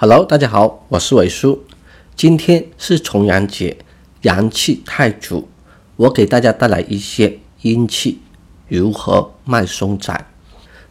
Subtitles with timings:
[0.00, 1.66] Hello，大家好，我是伟叔。
[2.14, 3.78] 今天是重阳节，
[4.22, 5.48] 阳气太足，
[5.96, 8.22] 我给大家带来一些阴气
[8.68, 10.24] 如何卖松仔。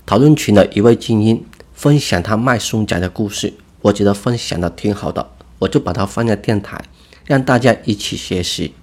[0.05, 6.77] 讨论群的一位精英分享他卖松仔的故事，我觉得分享的挺好的，我就把它放在电台，
[7.23, 8.75] 让大家一起学习。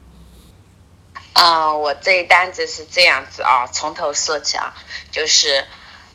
[1.34, 4.74] 嗯，我这一单子是这样子啊，从头说起啊，
[5.10, 5.66] 就是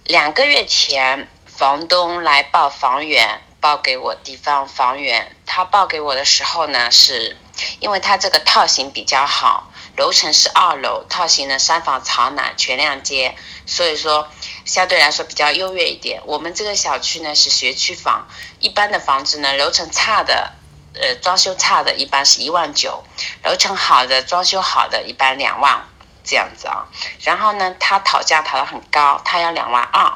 [0.06, 5.36] 两个月前，房东来报房源，报给我地方房源。
[5.46, 7.38] 他报给我的时候呢，是
[7.80, 14.28] 因为他这个套型比较好，楼层是二楼，套型呢三房朝南，全亮街，所以说
[14.66, 16.22] 相对来说比较优越一点。
[16.26, 18.28] 我们这个小区呢是学区房，
[18.60, 20.54] 一般的房子呢楼层差的。
[21.00, 23.04] 呃，装修差的，一般是一万九；
[23.44, 25.86] 楼层好的，装修好的，一般两万
[26.24, 26.88] 这样子啊。
[27.22, 30.12] 然后呢，他讨价讨的很高，他要两万二。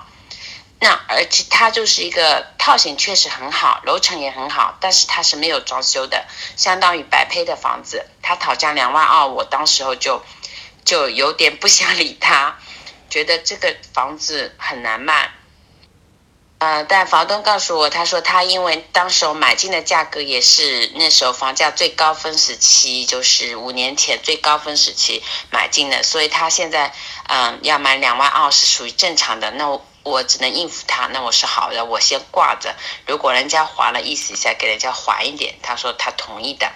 [0.84, 6.26] 那而且他就是一个套型确实很好，楼层也很好，但是他是没有装修的，
[6.58, 8.06] 相当于白胚的房子。
[8.22, 10.22] 他讨价两万二，我当时候就
[10.84, 12.58] 就有点不想理他，
[13.10, 15.32] 觉得这个房子很难卖。
[16.58, 26.94] 呃，但房东告诉我，他说他因为当时候买进的价格也是那时候房价最高峰时期，就是五年前最高峰时期买进的，所以他现在
[27.30, 29.50] 嗯要买两万二是属于正常的。
[29.52, 32.76] 那我我只能应付他，那我是好的，我先挂着。
[33.08, 35.56] 如果人家还了，意思一下给人家还一点。
[35.64, 36.72] 他说他同意的。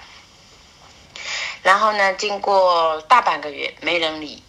[1.62, 4.42] 然后呢，经过大半个月没人理。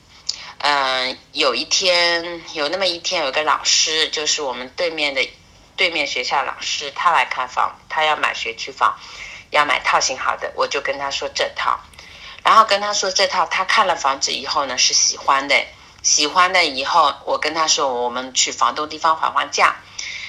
[0.60, 5.28] 嗯，有一天，有那么一天，有个老师，就是我们对面的
[5.76, 8.98] 对面学校老师，他来看房，他要买学区房，
[9.50, 11.78] 要买套型好的，我就跟他说这套，
[12.42, 15.64] 然后跟他说这套，他看了房子以后呢是喜欢的，
[16.02, 19.76] 喜欢的以后，我跟他说我们去房东地方还还价，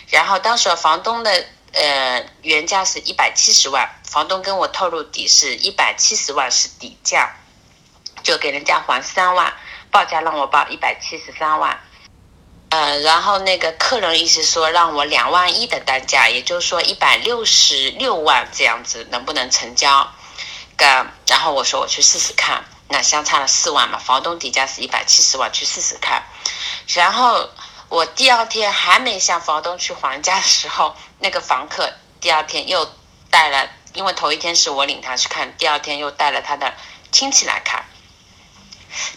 [0.10, 7.36] 然后当时房东的呃原价是一百七十万，房东跟我透露底是一百七十万是底价，
[8.24, 9.54] 就给人家还三万。
[9.92, 11.80] 报价让我报一百七十三万，
[12.70, 20.08] 呃，然后那个客人意思说让我两万一的单价，也就是说一百六十六万这样子能不能成交？
[20.78, 20.86] 个，
[21.28, 26.24] 然后我说我去试试看，那相差了四万嘛，房东底价是一百七十万，去试试看。
[26.88, 27.50] 然后
[27.88, 32.92] 我第二天还没向房东去还价的时候，那个房客第二天又
[33.30, 36.74] 带了，因为头一天是我领他去看，第二天又带了他的
[37.12, 37.86] 亲戚来看。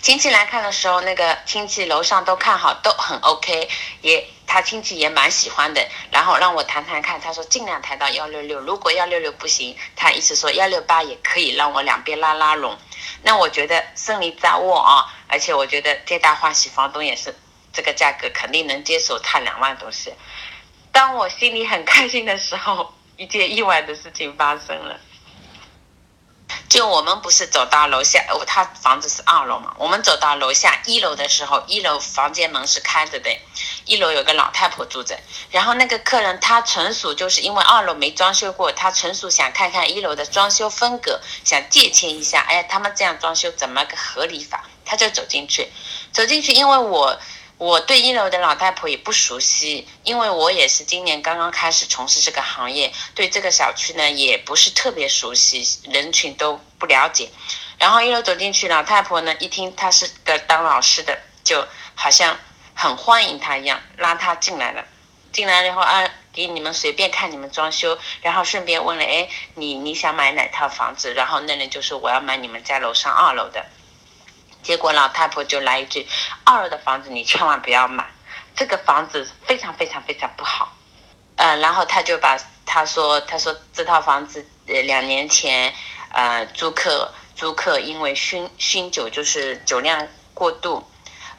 [0.03, 3.71] 亲戚来看的时候，那个亲戚楼上都看好，都很 OK，
[4.03, 5.89] 也他亲戚也蛮喜欢的。
[6.11, 12.77] 然后让我谈谈看，他说尽量谈到幺六六，如果幺六六不行，他意思说幺六八也可以，让我两边拉拉拢。
[13.23, 17.35] 那我觉得胜利在握啊，而且我觉得皆大欢喜，房东也是
[17.73, 20.13] 这个价格肯定能接受，差两万东西。
[20.91, 24.99] 当我心里很开心的时候，一件意外的事情发生了。
[26.73, 33.29] 就我们不是走到楼下，我他房子是二楼嘛，我们走到楼下一楼的时候，一楼房间门是开着的，
[33.85, 45.71] 一楼有个老太婆住着，然后那个客人他纯属就是因为二楼没装修过，他纯属想看看一楼的装修风格，想借鉴一下，哎，他们这样装修怎么个合理法，他就走进去，
[46.11, 47.21] 走进去，因为我。
[47.59, 57.31] 我对一楼的老太婆也不熟悉，因为我也是今年刚刚开始从事这个行业，对这个小区呢也不是特别熟悉，人群都不了解。
[57.79, 61.65] 然后一楼走进去，老太婆呢一听她是个当老师的，就
[61.95, 62.37] 好像
[62.75, 64.85] 很欢迎她一样，拉她进来了。
[65.33, 71.15] 进来了以后啊，给你们随便看你们装修，然后顺便问了，哎，你你想买哪套房子？
[71.15, 73.65] 然后那人就说我要买你们家楼上二楼的。
[74.63, 76.07] 结果老太婆就来一句
[76.45, 78.07] ：“二的房子你千万不要买，
[78.55, 80.73] 这个房子非常非常非常不好。”
[81.37, 85.73] 呃，然后他就把他说：“他说这套房子呃两年前
[86.13, 90.89] 呃租客租客因为酗酗酒就是酒量过度，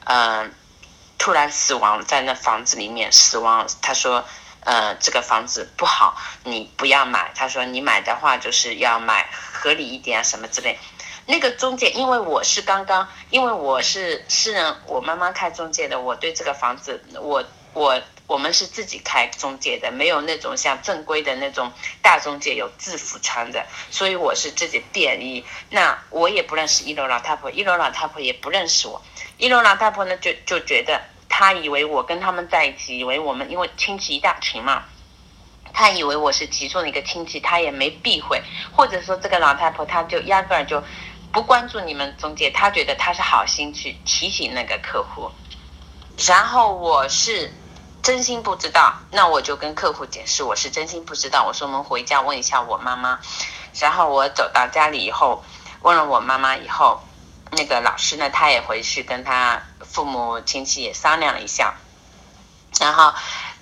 [0.03, 0.50] 呃
[1.17, 3.66] 突然死亡在那房子里面死亡。
[3.81, 4.25] 他说
[4.61, 7.31] 呃这个房子不好，你不要买。
[7.35, 10.78] 他说你买的话就是要买合理一点啊什么之类。”
[11.25, 17.41] 那个中介，因为我是刚刚，因为我是私人，我妈妈开中介的，我对这个房子，我
[17.73, 21.72] 我我们是自己开中介的，没有那种像正规的那种
[22.02, 25.46] 大中介有制服穿的，所以我是自己便衣。
[25.70, 29.02] 那我也不认识一楼老太婆，一楼老太婆也不认识我。
[29.37, 30.99] 一楼老太婆呢，就就觉得
[31.29, 34.84] 她以为我跟他们在一起，以为我们因为亲戚一大群嘛，
[35.73, 38.41] 她以为我是其中的一个亲戚，她也没避讳，
[38.75, 40.84] 或者说这个老太婆她就压根儿就。
[41.34, 45.32] 不关注你们中介，他觉得他是好心去提醒那个客户，
[46.28, 47.52] 然后我是
[48.03, 51.44] 真心不知道，那我就跟客户解释，我是真心不知道。
[51.46, 53.20] 我说我们回家问一下我妈妈。
[53.80, 55.44] 然后我走到家里以后，
[55.82, 57.02] 问了我妈妈以后，
[57.53, 61.74] 那个老师呢，他也回去跟他父母亲戚也商量了一下，
[62.80, 63.12] 然后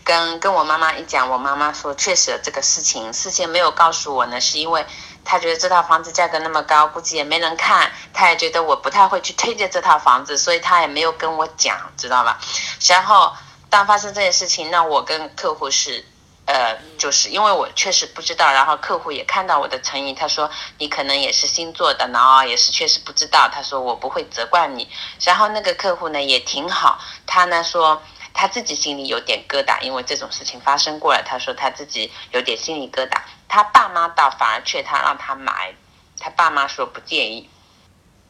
[0.04, 4.86] 跟跟我妈妈一讲，我妈妈说确实这个事情事先没有告诉我呢，是因为
[5.24, 12.40] 他觉得这套房子价格那么高，估计也没人看，他也觉得我不太会去推荐这套房子，所以他也没有跟我讲，知道吧？
[12.88, 13.34] 然后
[13.70, 16.06] 当发生这件事情，那我跟客户是。
[16.48, 24.90] 呃，就是因为我确实不知道，然后客户也看到我的诚意，他说你可能也是新做的，然后也是确实不知道，他说我不会责怪你。
[25.22, 28.02] 然后那个客户呢也挺好，他呢说
[28.34, 33.18] 他自己心里有点疙瘩，因为这种事情发生过了，他说他自己有点心里疙瘩。
[33.51, 35.75] 他爸妈倒反而劝他让他买，
[36.18, 37.50] 他爸妈说不介意。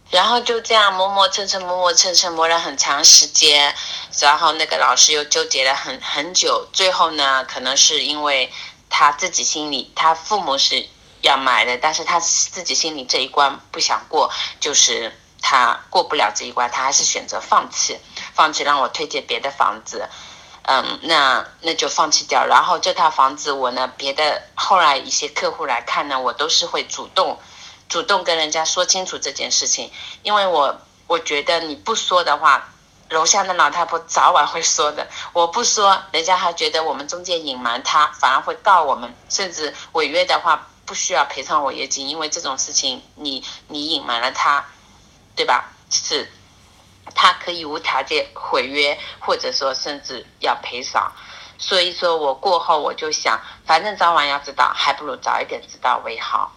[0.10, 3.76] 然后就这样磨磨蹭蹭，磨磨蹭蹭磨了很长时间，
[4.20, 8.52] 然后那个老师又纠结了很很久，最后呢，可能是因为
[8.90, 10.88] 他自己心里，他父母是
[11.22, 18.00] 要买的，但是他自己心里这一关不想过，就是他过不了这一关，他还是选择放弃，
[18.34, 20.10] 放弃让我推荐别的房子，
[20.64, 22.46] 嗯，那那就放弃掉。
[22.46, 27.40] 然后这套房子我呢，别的后来一些客户来看呢，我都是会主动。
[27.90, 29.92] 主动跟人家说清楚这件事情，
[30.24, 32.70] 因为我我觉得你不说的话，
[33.10, 35.08] 楼下的老太婆早晚会说的。
[35.34, 44.66] 我不说，人家还觉得我们中介隐瞒他，反而会告我们，甚至违约的话不需要赔偿违约金，因为这种事情你你隐瞒了他，
[45.36, 45.74] 对吧？
[45.90, 46.32] 是，
[47.16, 51.12] 他可以无条件毁约，或者说甚至要赔偿。
[51.58, 56.52] 所以说我过后我就想，反正早晚要知道，还不如早一点知道为好。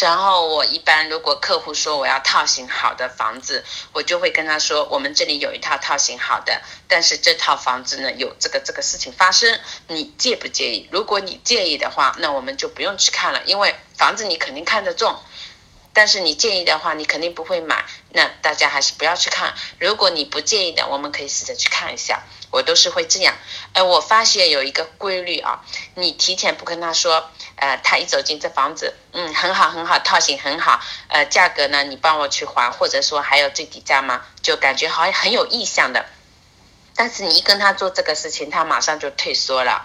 [0.00, 3.62] 然后我一般如果客户说我要套型好的房子，
[3.92, 10.88] 我就会跟他说，我们这里有一套套型好的，但是这套房子呢有这个这个事情发生，你介不介意？
[10.90, 15.14] 如果你介意的话，那我们就不用去看了，因为房子你肯定看得中。
[15.96, 17.86] 但是你介意的话，你肯定不会买。
[18.10, 19.54] 那大家还是不要去看。
[19.80, 22.22] 如果你不介意的，我们可以试着去看一下。
[22.50, 23.34] 我都是会这样。
[23.72, 25.64] 哎，我发现有一个规律啊，
[25.94, 34.22] 你提前不跟他说，呃，他一走进这房子，嗯，很好很好，套型很好，呃，价格呢，你帮我去还，或者说还有最低价吗？
[34.42, 36.04] 就感觉好像很有意向的。
[36.96, 39.84] 但是你一跟他做这个事情，他马上就退缩了。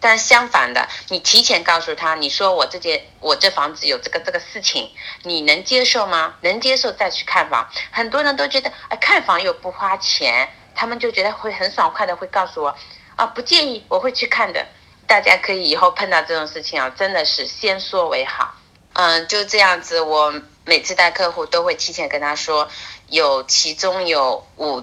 [0.00, 4.90] 但相反的，你提前告诉他，你说我这间我这房子有这个这个事情，
[5.22, 6.36] 你能接受吗？
[6.40, 7.68] 能接受再去看房。
[7.90, 12.74] 很多人都觉得，哎，看房又不花钱，他们就觉得会很爽快的会告诉我，
[13.16, 14.66] 啊，不介意，我会去看的。
[15.06, 18.54] 大家可以以后碰到这种事情啊，真的是先说为好。
[18.94, 20.32] 嗯，就这样子，我
[20.64, 22.68] 每次带客户都会提前跟他说，
[23.08, 24.82] 有其中有五。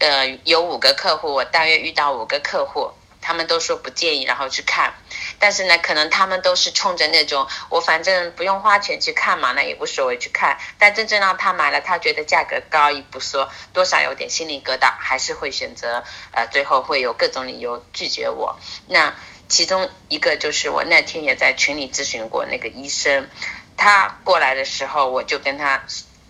[0.00, 4.94] 呃，有五个客户，我大约遇到五个客户，他们都说不介意，然后去看。
[5.38, 10.58] 但是呢，可能他们都是冲着那种，我反正不用花钱去看嘛，那也无所谓去看。
[10.78, 18.58] 但真正让他买了，他觉得价格高一不说，多少有点心理疙瘩，还是会选择，呃，最后会有各种理由拒绝我。
[18.86, 19.14] 那
[19.48, 23.28] 其中一个就是我那天也在群里咨询过那个医生，
[23.76, 25.84] 他过来的时候，我就跟他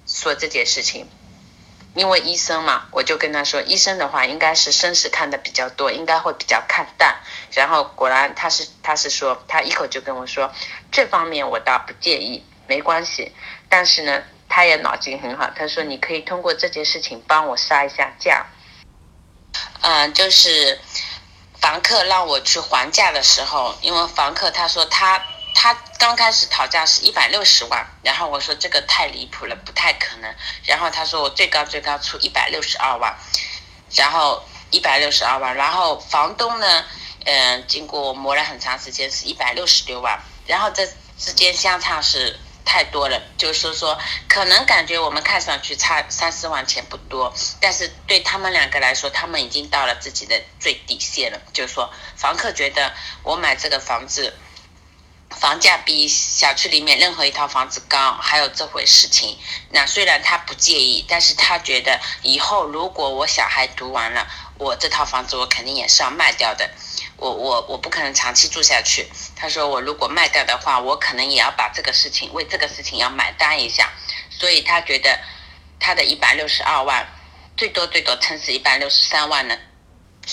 [0.07, 1.09] 说这件事情。
[1.95, 7.17] 因为医生嘛，我就跟他说，医生的话应该是生死看的比较多，应该会比较看淡。
[7.53, 10.53] 然后果然他是他是说，他一口就跟我说，
[10.93, 13.35] 这方面我倒不介意，没关系。
[13.69, 18.47] 但是呢，他也脑筋很好，他说你可以通过这件事情帮我杀一下价。
[19.81, 20.79] 嗯，就是
[21.61, 25.21] 房客让我去还价的时候，因为房客他说他。
[25.63, 30.35] 他刚开始讨价是一百六十万，然后我说这个太离谱了，不太可能。
[30.65, 33.15] 然后他说我最高最高出一百六十二万，
[33.93, 36.87] 然后一百六十二万，然后房东呢，
[37.27, 40.87] 嗯，经过磨了很长时间是一百六十六万，然后这
[41.19, 54.35] 之间相差是太多了，就是说可能感觉我们看上去差三四万钱不多，但是对他们两个来说，他们已经到了自己的最底线了，就是说房客觉得我买这个房子。
[55.41, 59.39] 房价比小区里面任何一套房子高，还有这回事情。
[59.71, 64.29] 那虽然他不介意，但是他觉得以后如果我小孩读完了，
[64.59, 66.71] 我这套房子我肯定也是要卖掉的。
[67.17, 69.11] 我我我不可能长期住下去。
[69.35, 73.91] 他说我如果卖掉的话，我可能也要把这个事情为这个事情要买单一下。
[74.29, 75.19] 所以他觉得
[75.79, 77.09] 他的一百六十二万，
[77.57, 79.57] 最多最多撑死一百六十三万呢。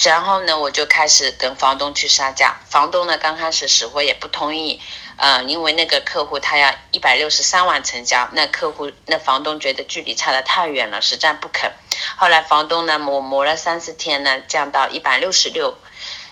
[0.04, 2.60] 然后呢，我就开始跟房东去杀价。
[2.70, 4.80] 房东呢，刚开始死活也不同意，
[5.16, 11.72] 嗯，因为那个客户他要一百六十三万成交，那客户那房东觉得距离差得太远了，实在不肯。
[12.16, 15.76] 后来房东呢磨磨了三四天呢，降到一百六十六，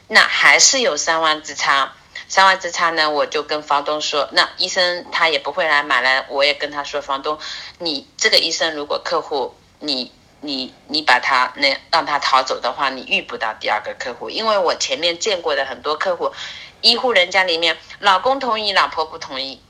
[0.07, 1.93] 那还是有三万之差。
[2.27, 6.25] 三万之差呢，我就跟房东说，那医生他也不会来买了。
[6.29, 7.37] 我也跟他说，房东，
[7.77, 10.11] 你这个医生如果客户你
[10.45, 16.31] 你你把他那让他逃走的话，你遇不到第二个客户，因为我前面见过的很多客户，
[16.81, 19.61] 一户人家里面，老公同意，老婆不同意，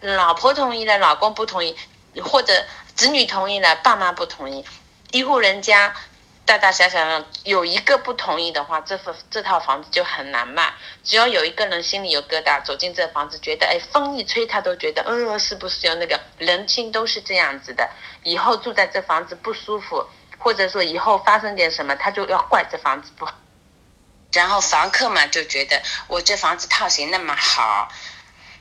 [0.00, 1.76] 老婆同意了，老公不同意，
[2.24, 4.64] 或者子女同意了，爸妈不同意，
[5.12, 5.94] 一户人家。
[6.46, 10.72] 大大小小有一个不同意的话，这份这套房子就很难卖。
[11.02, 17.90] 只要有一个人心里有疙瘩，走进这房子，觉得哎，风一吹他都觉得，嗯，是不是有那个人心都是这样子的。
[18.22, 20.06] 以后住在这房子不舒服，
[20.38, 23.34] 或者说以后发生点什么，他就要怪这房子不好。
[24.32, 27.88] 然后房客嘛就觉得我这房子套型那么好。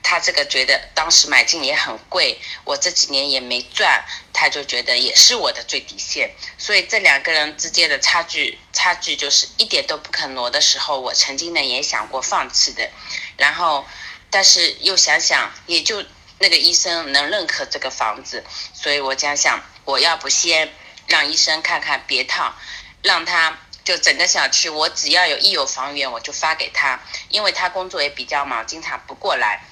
[0.08, 12.88] 他这个觉得当时买进也很贵，我这几年也没赚，他就觉得也是我的最底线，所以这两个人之间的差距，差距就是一点都不肯挪的时候，我曾经呢也想过放弃的，
[13.36, 13.84] 然后，
[14.30, 16.06] 但是又想想，也就
[16.38, 18.44] 那个医生能认可这个房子，
[18.76, 20.72] 所以我想想，我要不先
[21.08, 22.54] 让医生看看别套，
[23.02, 29.64] 让他就整个小区，我只要有一有房源，我就发给他，因为他工作也比较忙，经常不过来。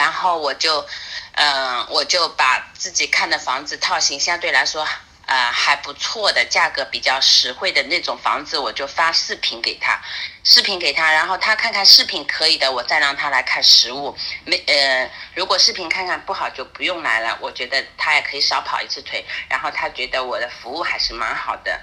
[0.00, 0.86] 然后我就，
[1.32, 4.82] 嗯，我就把自己看的房子套型相对来说，
[5.26, 10.00] 呃，还不错的，价格比较实惠的那种房子，我就发视频给他，
[10.42, 14.16] 视频给他，然后他看看视频可以的，我再让他来看实物。
[14.46, 19.22] 没，呃，如果视频看看不好就不用来了，我觉得他也可以少跑一次腿。
[19.50, 21.78] 然后他觉得我的服务还是蛮好的。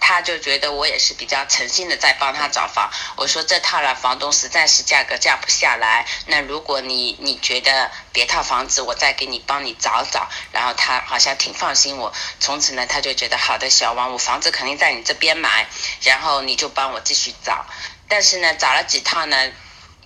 [0.00, 2.90] 他就觉得我也是比较诚心的在帮他找房。
[3.16, 6.06] 我说这套了，房东实在是价格降不下来。
[6.26, 10.28] 那如果你你觉得别套房子，我再给你帮你找找。
[10.52, 12.12] 然后他好像挺放心我。
[12.38, 15.66] 从此呢，他就觉得好的，小王，我房子肯定在你这边买，
[16.02, 17.64] 然后你就帮我继续找。
[18.08, 19.36] 但是呢，找了几套呢？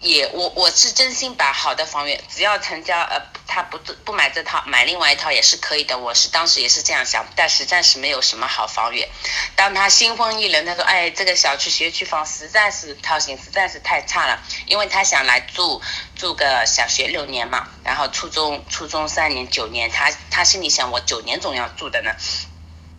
[0.05, 5.97] 也我我是真心把好的房源，只要成交，呃，他不不买这套，买另外一套也是可以的。
[5.97, 9.09] 我是当时也是这样想，但实在是没有什么好房源。
[9.57, 15.81] 当他心灰意冷，他说：“哎，这个小区学区房实在是套型实在是太差了。”因为他想来住
[16.15, 22.11] 住个小学六年嘛，然后初中初中三年九年，他他心里想我九年总要住的呢，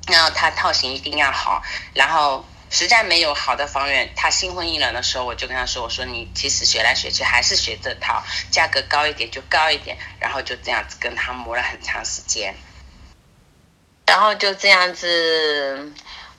[0.08, 1.62] 然后他套型一定要好，
[1.94, 2.44] 然后。
[2.76, 12.54] 实在没有好的房源，他心灰意冷的时候，我就跟他说：“我说你其实学来学去还是学这套，价格高一点就高一点。”然后就这样子跟他磨了很长时间，
[14.06, 15.94] 然后就这样子。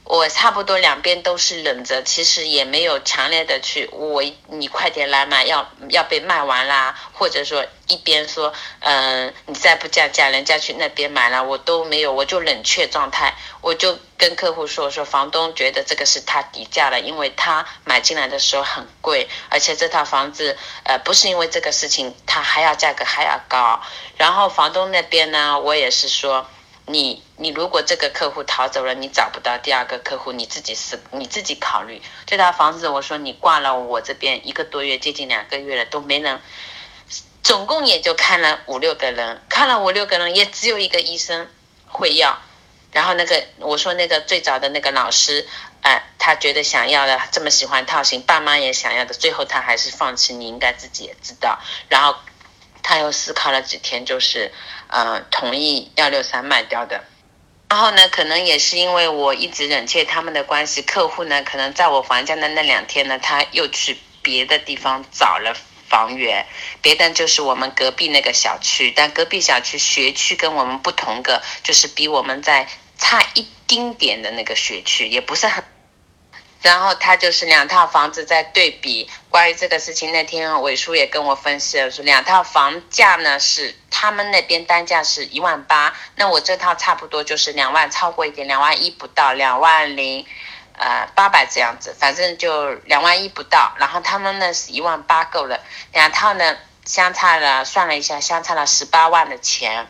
[0.08, 23.80] 我差不多两边都是忍着，其实也没有强烈的去我你快点来买，要要被卖完啦，或者说一边说嗯你再不降价，人家去那边买了，我都没有，我就冷却状态，我就跟客户说说房东觉得这个是他底价了，因为他买进来的时候很贵，而且这套房子呃不是因为这个事情，他还要价格还要高，
[24.16, 26.46] 然后房东那边呢，我也是说。
[26.88, 32.88] 你你如果这个客户逃走了，你找不到第二个客户，你自己是你自己考虑这套房子。
[32.88, 36.40] 我说你挂了我这边一个多月，接近两个月了都没人，
[37.42, 41.48] 总共也就看了五六个人，看了五六个人也只有一个医生
[41.88, 42.38] 会要。
[42.96, 45.46] 然后那个我说那个最早的那个老师，
[45.82, 50.32] 哎，他觉得想要的这么喜欢套型，爸妈也想要的，最后他还是放弃。
[50.32, 51.58] 你应该自己也知道。
[51.90, 52.16] 然后
[52.82, 54.50] 他又思考了几天，就是。
[54.88, 57.02] 呃，同意幺六三卖掉的，
[57.68, 65.56] 然后呢，可能也是因为我一直忍切他们的关系，客户呢，可能在我还价的那两天呢，他又去别的地方找了
[65.88, 66.46] 房源，
[66.82, 75.64] 别的就是我们隔壁那个小区，但隔壁小区学区跟我们不同个，就是比我们在差一丁点的那个学区，也不是很。
[76.62, 79.08] 然后他就是两套房子在对比。
[79.30, 90.26] 关于这个事情，那天伟叔也跟我分析了，说两套房价呢是他们那边单价是一万八，那我这套差不多就是两万，超过一点，两万一不到，两万零，
[90.72, 93.74] 呃八百这样子，反正就两万一不到。
[93.78, 95.60] 然后他们呢是一万八够了，
[95.92, 99.86] 两套呢相差了，算了一下，相差了十八万的钱。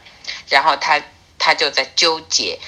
[0.51, 1.01] 然后他
[1.39, 2.59] 他就在纠结。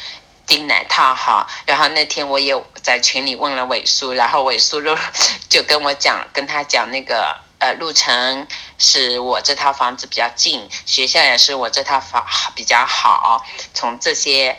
[0.48, 1.46] 订哪套好？
[1.66, 4.98] 然后那天我也在群里问了伟叔，然后伟叔就
[5.48, 12.26] 就跟我讲，跟他讲那个呃路程是我这套房子比较近，学校也是我这套房
[12.56, 14.58] 比较好，从这些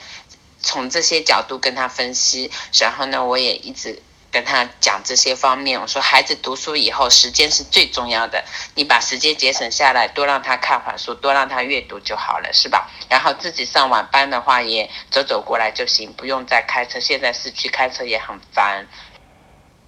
[0.62, 4.01] 从这些角度跟他分析，然后呢我也一直。
[4.31, 8.43] 跟他讲这些方面，我说孩子读书以后时间是最重要的，
[8.75, 12.89] 你把时间节省下来，多让他看会书，多让他阅读就好了，是吧？
[13.09, 17.00] 然后自己上晚班的话，也走走过来就行，不用再开车。
[17.00, 18.86] 现在市区开车也很烦。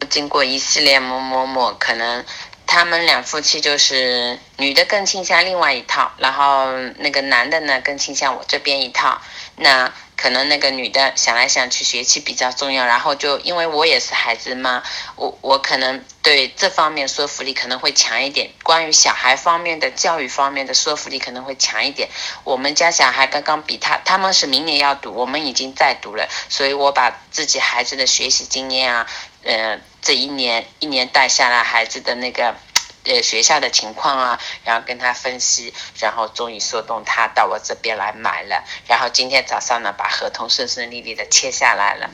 [0.09, 2.25] 经过一系列某某某，可能
[2.65, 9.21] 他们两夫妻就是女的更倾向另外一套，然后那个男的呢更倾向我这边一套。
[9.57, 14.83] 那可能那个女的想来想去，学习比较重要，然后就因为我也是孩子妈，
[15.15, 18.51] 我我可能对这方面说服力可能会强一点。
[18.61, 22.07] 关于小孩方面的教育方面的说服力可能会强一点。
[22.43, 29.07] 我们家小孩刚刚比他，他们是明年要读，我们已经在读了，所以我把自己孩子的学习经验啊，
[29.43, 32.53] 呃，这一年一年带下来孩子的那个。
[33.03, 42.09] 呃，学校的情况啊，然后跟他分析，然后终于说动他到我这边来买了，然后今天早上呢，把合同顺顺利利的签下来了。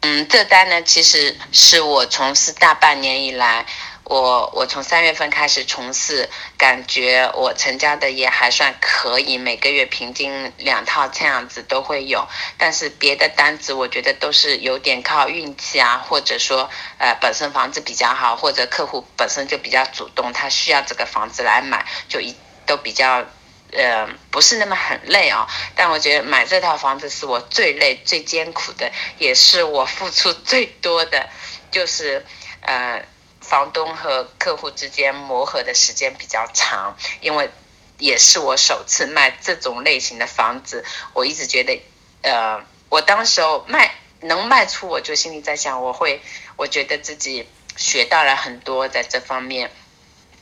[0.00, 3.64] 嗯，这单呢，其实是我从事大半年以来。
[4.04, 12.28] 我我从三月份开始从事，感觉我成交的也还算可以，每个月平均两套这样子都会有。
[12.58, 16.68] 但是别的单子我觉得都是有点靠运气啊，或者说
[16.98, 23.24] 呃本身房子比较好，或者客户本身就比较主动，他需要这个房子来买，就一都比较
[23.72, 25.46] 呃不是那么很累啊。
[25.74, 31.30] 但我觉得买这套房子是我最累最艰苦的，也是我付出最多的，
[31.70, 32.22] 就是
[32.60, 33.02] 呃。
[33.46, 37.50] 房东和客户之间磨合的时间比较长，因为
[37.98, 41.80] 也是我首次卖这种类型的房子，我一直觉得，
[42.22, 46.20] 呃，我当时候卖能卖出，我就心里在想，我会，
[46.56, 47.46] 我觉得自己
[47.76, 49.70] 学到了很多，在这方面，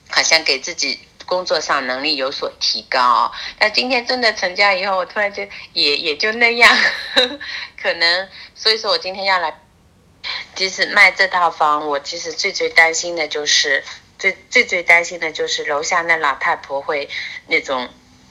[0.09, 3.30] 好像给自己工作上能力有所提高。
[3.59, 6.75] 那今天真的成交以后，我突然间也也就那样，
[7.76, 9.62] 可能，所以说我今天要来。
[10.55, 13.83] 其实卖这套房，我其实最最担心的就是，
[14.19, 17.09] 最最最担心的就是楼下那老太婆会
[17.47, 17.88] 那种，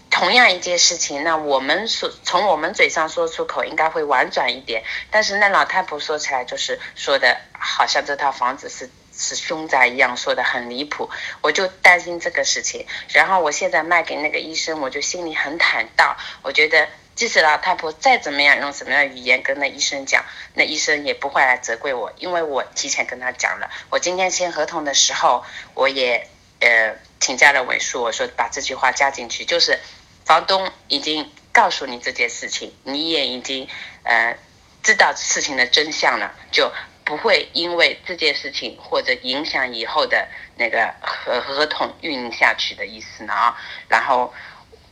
[0.10, 11.10] 同样一件事情，那我们说从我们嘴上说出口应该会婉转一点，但是那老太婆说起来就是说的好像这套房子是是凶宅一样，说的很离谱，
[11.42, 12.86] 我就担心这个事情。
[13.10, 16.88] 然后我现在卖给那个医生，我就心里很坦荡，我觉得。
[17.14, 23.70] 即使老太婆再怎么样用什么样的语言跟那医生讲，那医生也不会来责怪我，因为我提前跟他讲了。
[23.90, 25.44] 我今天签合同的时候，
[25.76, 26.28] 我也
[26.62, 29.78] 呃请假了尾数，我说把这句话加进去，就是
[30.26, 33.68] 房东已经告诉你这件事情，你也已经
[34.04, 34.36] 呃
[34.82, 36.72] 知道事情的真相了，就
[37.04, 43.58] 不会因为这件事情或者影响以后的那个合合同运营下去的意思呢啊，
[43.90, 44.34] 然后。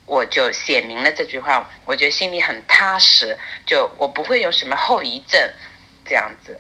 [0.09, 5.39] 我就写明了这句话，我觉得心里很踏实，就我不会有什么后遗症，
[6.03, 6.59] 这样子。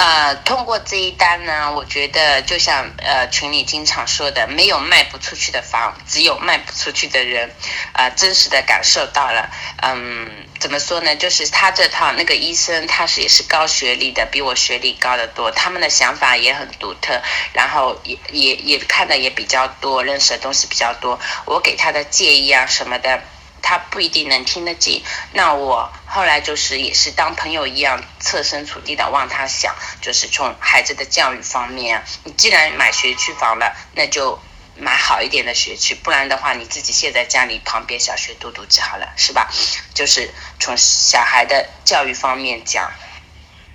[0.00, 7.54] 呃，通过这一单呢，我觉得就像呃群里经常说的，没有卖不出去的房，只有卖不出去的人，
[7.92, 9.50] 啊，真实的感受到了。
[9.82, 10.26] 嗯，
[10.58, 11.14] 怎么说呢？
[11.16, 17.20] 就是他这套那个医生，他是也是高学历的，比我学历高得多，他们的想法也很独特，
[17.52, 21.20] 然后也也也看的也比较多，认识的东西比较多。
[21.44, 23.20] 我给他的建议啊什么的。
[23.62, 34.40] 他不一定能听得进，那我后来就是也是当朋友一样，设身处地的往他想，就是从孩子的教育方面，你既然买学区房了，那就
[34.76, 39.50] 买好一点的学区，不然的话你自己现在家里旁边小学读读就好了，是吧？
[39.94, 42.90] 就是从小孩的教育方面讲，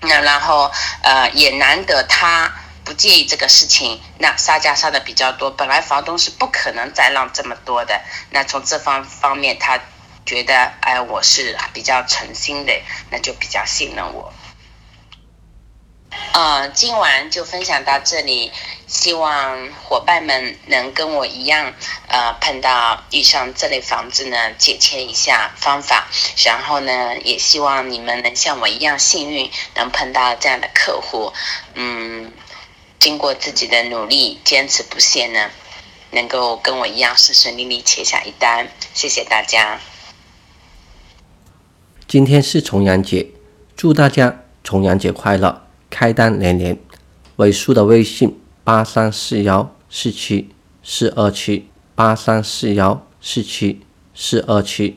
[0.01, 0.71] 那然后
[1.03, 2.53] 呃也难得他。
[2.85, 5.49] 不介意这个事情，那杀价杀的比较多。
[5.49, 9.79] 本来房东是不可能再让这么多的，那从这方方面，他
[10.23, 12.71] 觉得哎，我是比较诚心的，
[13.09, 14.31] 那就比较信任我。
[16.33, 18.51] 嗯，今晚就分享到这里，
[18.87, 21.73] 希望伙伴们能跟我一样，
[22.07, 26.05] 呃，碰到遇上这类房子呢，解签一下方法，
[26.45, 31.33] 然后呢，也希望你们能像我一样幸运，能碰到这样的客户，
[31.73, 32.31] 嗯。
[32.99, 35.49] 经过自己的努力，坚持不懈呢，
[36.12, 38.67] 能够跟我一样顺顺利利签下一单。
[38.93, 39.79] 谢谢大家。
[42.08, 43.27] 今天是重阳节，
[43.75, 46.77] 祝大家重阳节快乐，开单连连。
[47.38, 50.49] 尾数的微信：八三四幺四七
[50.81, 53.81] 四二七，八三四幺四七
[54.13, 54.93] 四二七。